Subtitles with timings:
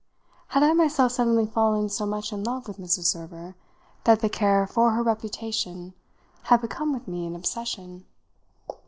[0.47, 3.03] Had I myself suddenly fallen so much in love with Mrs.
[3.03, 3.53] Server
[4.05, 5.93] that the care for her reputation
[6.45, 8.05] had become with me an obsession?